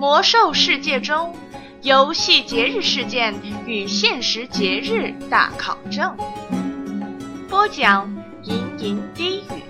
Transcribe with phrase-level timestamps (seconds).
[0.00, 1.34] 魔兽世界中
[1.82, 3.34] 游戏节日事件
[3.66, 6.16] 与现实节日大考证。
[7.50, 8.10] 播讲：
[8.44, 9.62] 吟吟低语。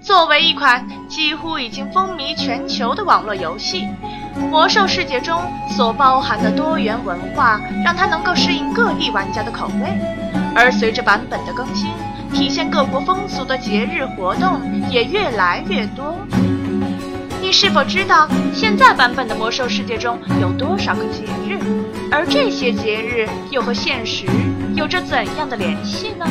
[0.00, 3.88] 作为一款几乎已经风靡全球的网络游戏，
[4.50, 5.42] 《魔兽世界》中
[5.76, 9.98] 所包含的多元文化，让它能够适应各地玩家的口味。
[10.54, 11.90] 而随着版本的更新，
[12.32, 14.60] 体现各国风俗的节日活动
[14.90, 16.16] 也越来越多。
[17.40, 21.58] 你是否知道现在版本的《魔兽世界》中有多少个节日？
[22.10, 24.26] 而这些节日又和现实
[24.74, 26.26] 有着怎样的联系呢？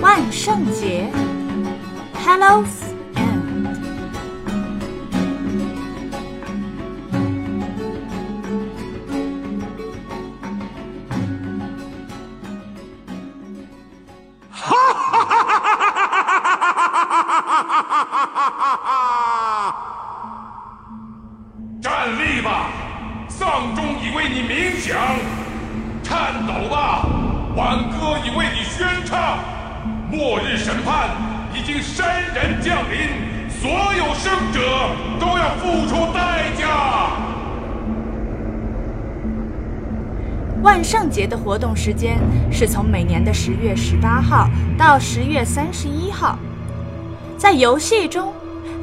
[0.00, 1.06] 万圣节
[2.24, 2.64] ，Hello。
[24.04, 24.94] 已为你鸣响；
[26.02, 27.06] 颤抖吧，
[27.56, 29.38] 挽歌已为你宣唱。
[30.10, 31.08] 末日审判
[31.54, 34.60] 已经山人降临，所有生者
[35.18, 37.12] 都要付出代价。
[40.62, 42.18] 万圣节的活动时间
[42.52, 46.38] 是从每年的十月十八号到十月三十一号。
[47.38, 48.32] 在游戏中，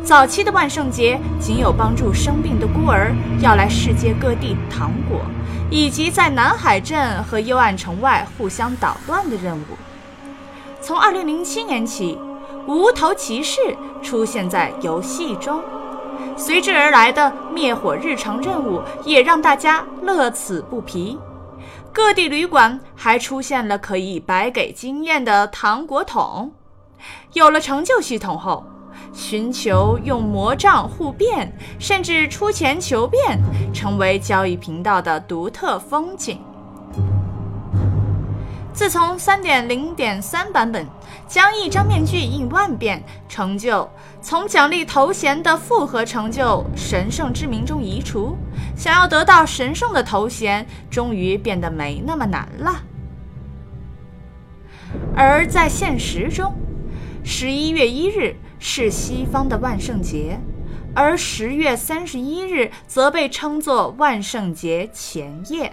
[0.03, 5.21] 早期的万圣节仅有帮助生病的孤儿要来世界各地糖果，
[5.69, 9.77] 以及在南海镇和幽暗城外互相捣乱的任务。
[10.81, 12.17] 从二零零七年起，
[12.67, 13.59] 无头骑士
[14.01, 15.61] 出现在游戏中，
[16.35, 21.17] 随之而来的灭火日常任务也让大家乐此不疲。
[21.93, 26.51] 各地旅馆还出现了可以白给经验的糖果桶。
[27.33, 28.65] 有了成就系统后，
[29.13, 33.39] 寻求用魔杖互变，甚至出钱求变，
[33.73, 36.39] 成为交易频道的独特风景。
[38.73, 40.87] 自从3.0.3版本
[41.27, 43.87] 将一张面具印万遍成就
[44.21, 48.35] 从奖励头衔的复合成就“神圣之名”中移除，
[48.75, 52.81] 想要得到神圣的头衔，终于变得没那么难了。
[55.15, 56.53] 而在现实中，
[57.23, 60.39] 十一月一日是西方的万圣节，
[60.95, 65.71] 而十月三十一日则被称作万圣节前夜。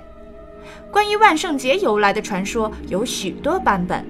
[0.93, 4.07] 关于万圣节由来的传说有许多版本，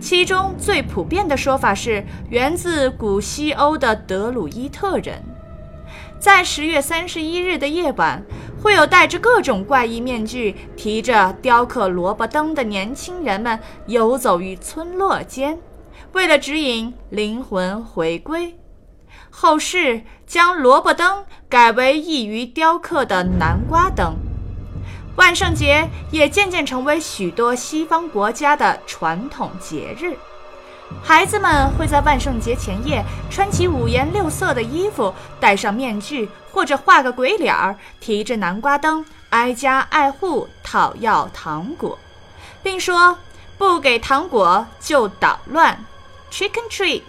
[0.00, 5.22] 其中最普遍的说法是源自古西欧的德鲁伊特人。
[6.18, 8.22] 在十月三十一日的夜晚，
[8.62, 15.58] 会有戴着各种怪异面具、提着雕刻萝卜灯的年轻人们游走于村落间，
[16.12, 18.58] 为了指引灵魂回归。
[19.30, 24.16] 后世将萝卜灯改为易于雕刻的南瓜灯。
[25.16, 30.16] 万圣节也渐渐成为许多西方国家的传统节日，
[31.02, 41.98] 孩子们会在万圣节前夜穿起五颜六色的衣服，戴上面具，或者画个鬼脸儿，提着南瓜灯，挨家挨户讨要糖果，
[42.62, 43.16] 并说
[43.62, 45.78] 不给糖果就捣乱
[46.32, 47.02] （trick and trick）。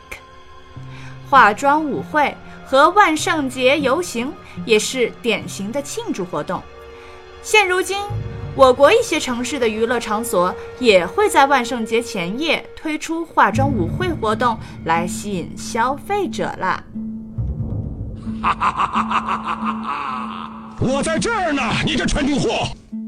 [1.27, 4.31] 化妆舞会和万圣节游行
[4.63, 6.61] 也是典型的庆祝活动。
[7.41, 7.97] 现如今，
[8.55, 16.83] 我国一些城市的娱乐场所也会在万圣节前夜推出化妆舞会活动，来吸引消费者啦。
[18.43, 20.51] 哈哈哈哈哈哈！
[20.79, 22.67] 我在这儿呢，你这穿丁货！